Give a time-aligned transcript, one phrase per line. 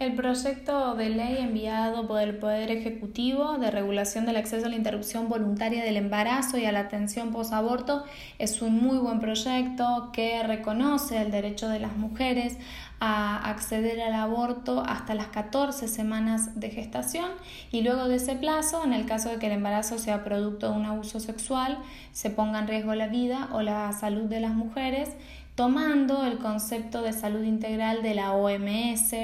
[0.00, 4.74] El proyecto de ley enviado por el Poder Ejecutivo de regulación del acceso a la
[4.74, 8.02] interrupción voluntaria del embarazo y a la atención posaborto
[8.40, 12.56] es un muy buen proyecto que reconoce el derecho de las mujeres
[12.98, 17.30] a acceder al aborto hasta las 14 semanas de gestación
[17.70, 20.76] y luego de ese plazo, en el caso de que el embarazo sea producto de
[20.76, 21.78] un abuso sexual,
[22.10, 25.10] se ponga en riesgo la vida o la salud de las mujeres,
[25.54, 29.14] tomando el concepto de salud integral de la OMS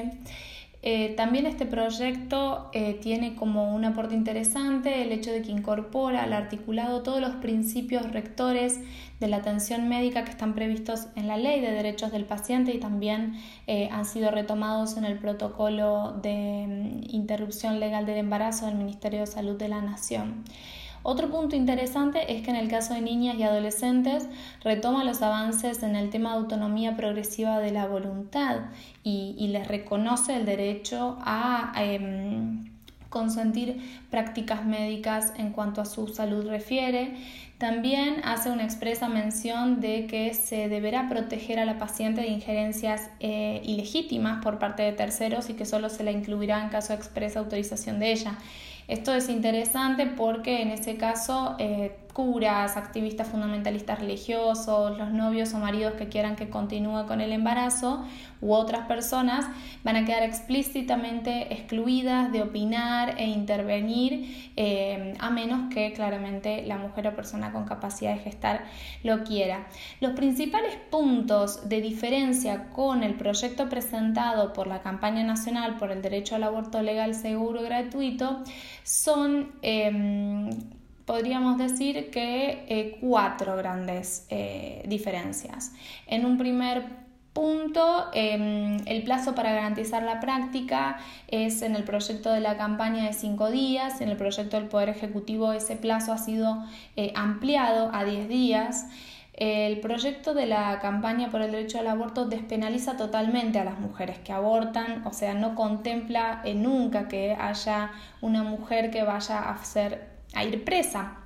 [0.83, 6.23] eh, también este proyecto eh, tiene como un aporte interesante el hecho de que incorpora
[6.23, 8.81] al articulado todos los principios rectores
[9.21, 12.81] de la atención médica que están previstos en la Ley de Derechos del Paciente y
[12.81, 13.35] también
[13.67, 19.21] eh, han sido retomados en el protocolo de mm, interrupción legal del embarazo del Ministerio
[19.21, 20.45] de Salud de la Nación.
[21.03, 24.29] Otro punto interesante es que en el caso de niñas y adolescentes
[24.63, 28.59] retoma los avances en el tema de autonomía progresiva de la voluntad
[29.03, 31.73] y, les reconoce el derecho a...
[31.77, 32.71] Em,
[33.11, 33.77] consentir
[34.09, 37.17] prácticas médicas en cuanto a su salud refiere.
[37.59, 43.11] También hace una expresa mención de que se deberá proteger a la paciente de injerencias
[43.19, 47.01] eh, ilegítimas por parte de terceros y que solo se la incluirá en caso de
[47.01, 48.39] expresa autorización de ella.
[48.89, 55.59] Esto es interesante porque en ese caso eh, curas, activistas fundamentalistas religiosos, los novios o
[55.59, 58.05] maridos que quieran que continúe con el embarazo
[58.41, 59.47] u otras personas
[59.85, 66.79] van a quedar explícitamente excluidas de opinar e intervenir eh, a menos que claramente la
[66.79, 68.65] mujer o persona con capacidad de gestar
[69.03, 69.67] lo quiera.
[70.01, 76.03] Los principales puntos de diferencia con el proyecto presentado por la campaña nacional por el
[76.03, 78.43] derecho al aborto legal, seguro y gratuito
[78.83, 80.51] son em,
[81.11, 85.73] podríamos decir que eh, cuatro grandes eh, diferencias.
[86.07, 86.85] En un primer
[87.33, 93.07] punto, em, el plazo para garantizar la práctica es en el proyecto de la campaña
[93.07, 96.63] de cinco días, en el proyecto del Poder Ejecutivo ese plazo ha sido
[96.95, 98.87] eh, ampliado a diez días.
[99.33, 104.21] El proyecto de la campaña por el derecho al aborto despenaliza totalmente a las mujeres
[104.21, 107.91] que abortan, o sea, no contempla nunca que haya
[108.21, 111.17] una mujer que vaya a hacer a ir presa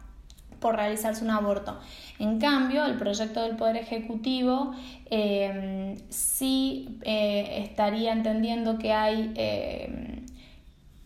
[0.64, 1.78] por realizarse un aborto.
[2.18, 4.74] En cambio, el proyecto del Poder Ejecutivo
[5.10, 10.22] eh, sí eh, estaría entendiendo que hay eh,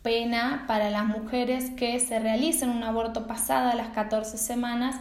[0.03, 4.95] pena para las mujeres que se realicen un aborto pasada las 14 semanas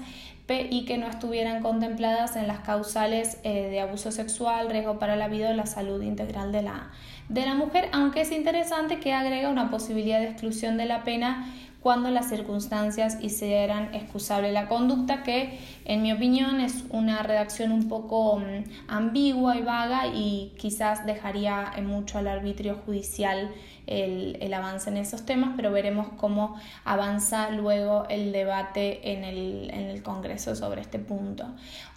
[0.49, 5.49] y que no estuvieran contempladas en las causales de abuso sexual, riesgo para la vida
[5.49, 6.89] o la salud integral de la,
[7.27, 11.53] de la mujer, aunque es interesante que agrega una posibilidad de exclusión de la pena
[11.87, 17.87] cuando las circunstancias hicieran excusable la conducta, que en mi opinión es una redacción un
[17.87, 23.51] poco mm, ambigua y vaga y quizás dejaría mucho al arbitrio judicial
[23.87, 29.85] el, avance en esos temas, pero veremos cómo avanza luego el debate en el, en
[29.85, 31.45] el Congreso sobre este punto.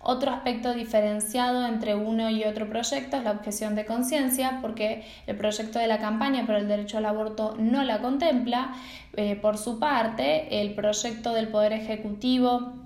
[0.03, 5.37] Otro aspecto diferenciado entre uno y otro proyecto es la objeción de conciencia, porque el
[5.37, 8.73] proyecto de la campaña por el derecho al aborto no la contempla.
[9.17, 12.80] Eh, por su parte, el proyecto del Poder Ejecutivo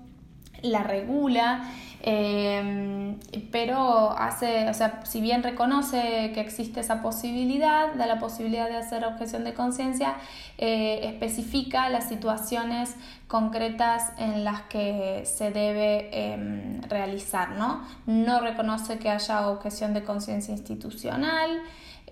[0.65, 1.71] la regula
[2.07, 3.17] Em,
[3.51, 8.75] pero hace, o sea, si bien reconoce que existe esa posibilidad, da la posibilidad de
[8.77, 10.13] hacer objeción de conciencia,
[10.59, 12.95] eh, especifica las situaciones
[13.27, 17.83] concretas en las que se debe em, realizar, ¿no?
[18.05, 21.59] No reconoce que haya objeción de conciencia institucional.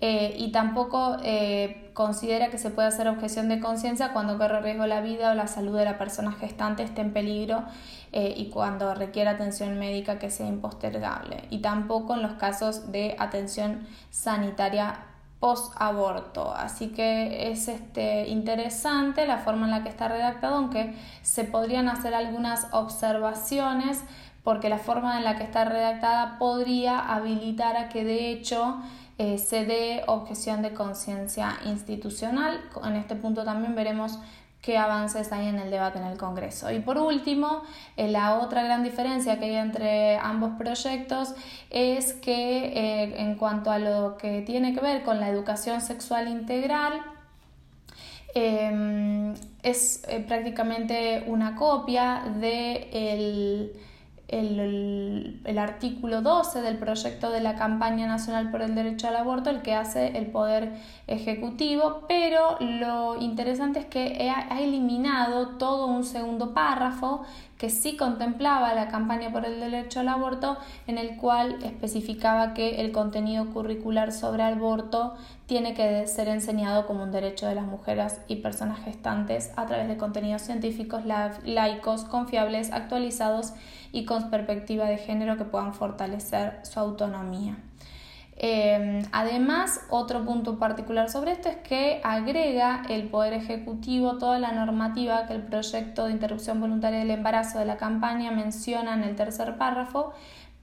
[0.06, 4.86] Eh, y tampoco eh, considera que se puede hacer objeción de conciencia cuando corre riesgo
[4.86, 7.64] la vida o la salud de la persona gestante esté en peligro
[8.12, 11.44] eh, y cuando requiere atención médica que sea impostergable.
[11.48, 15.06] Y tampoco en los casos de atención sanitaria
[15.40, 16.54] post-aborto.
[16.54, 21.88] Así que es este, interesante la forma en la que está redactado, aunque se podrían
[21.88, 24.04] hacer algunas observaciones
[24.42, 28.76] porque la forma en la que está redactada podría habilitar a que de hecho
[29.18, 32.60] eh, dé objeción de conciencia institucional.
[32.84, 34.18] En este punto también veremos
[34.60, 36.70] qué avances hay en el debate en el Congreso.
[36.72, 37.62] Y por último,
[37.96, 41.34] eh, la otra gran diferencia que hay entre ambos proyectos
[41.70, 46.28] es que eh, en cuanto a lo que tiene que ver con la educación sexual
[46.28, 47.00] integral,
[48.34, 53.70] em, es prácticamente una copia de
[54.28, 59.50] el el, artículo 12 del proyecto de la campaña nacional por el derecho al aborto,
[59.50, 60.72] el que hace el Poder
[61.06, 67.24] Ejecutivo, pero lo interesante es que ha eliminado todo un segundo párrafo
[67.58, 70.56] que sí contemplaba la campaña por el derecho al aborto,
[70.86, 75.14] en el cual especificaba que el contenido curricular sobre aborto
[75.46, 79.88] tiene que ser enseñado como un derecho de las mujeres y personas gestantes a través
[79.88, 83.52] de contenidos científicos laicos, confiables, actualizados
[83.92, 87.58] y con perspectiva de género que puedan fortalecer su autonomía.
[88.36, 94.50] Em, además, otro punto particular sobre esto es que agrega el Poder Ejecutivo toda la
[94.50, 99.14] normativa que el proyecto de interrupción voluntaria del embarazo de la campaña menciona en el
[99.14, 100.12] tercer párrafo,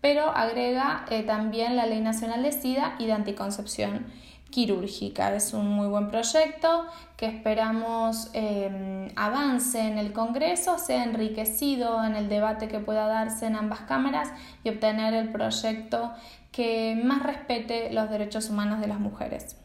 [0.01, 4.07] pero agrega eh, también la Ley Nacional de SIDA y de Anticoncepción
[4.51, 5.33] quirúrgica.
[5.33, 6.85] Es un muy buen proyecto
[7.17, 13.47] que esperamos em, avance en el Congreso, sea enriquecido en el debate que pueda darse
[13.47, 14.29] en ambas cámaras
[14.63, 16.11] y obtener el proyecto
[16.51, 19.60] que más respete los derechos humanos de las mujeres.